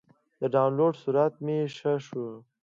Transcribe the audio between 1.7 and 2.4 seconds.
ښه شو.